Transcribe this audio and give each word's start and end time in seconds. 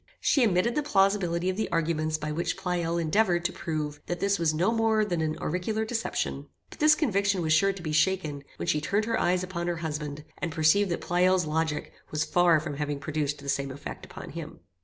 She 0.19 0.43
admitted 0.43 0.73
the 0.73 0.81
plausibility 0.81 1.47
of 1.47 1.57
the 1.57 1.69
arguments 1.71 2.17
by 2.17 2.31
which 2.31 2.57
Pleyel 2.57 2.97
endeavoured 2.97 3.45
to 3.45 3.53
prove, 3.53 4.01
that 4.07 4.19
this 4.19 4.39
was 4.39 4.51
no 4.51 4.71
more 4.71 5.05
than 5.05 5.21
an 5.21 5.37
auricular 5.39 5.85
deception; 5.85 6.47
but 6.71 6.79
this 6.79 6.95
conviction 6.95 7.43
was 7.43 7.53
sure 7.53 7.71
to 7.71 7.83
be 7.83 7.91
shaken, 7.91 8.43
when 8.57 8.65
she 8.67 8.81
turned 8.81 9.05
her 9.05 9.19
eyes 9.19 9.43
upon 9.43 9.67
her 9.67 9.77
husband, 9.77 10.23
and 10.39 10.51
perceived 10.51 10.89
that 10.89 11.01
Pleyel's 11.01 11.45
logic 11.45 11.93
was 12.09 12.23
far 12.23 12.59
from 12.59 12.77
having 12.77 12.97
produced 12.99 13.37
the 13.37 13.47
same 13.47 13.69
effect 13.69 14.03
upon 14.03 14.31
him. 14.31 14.61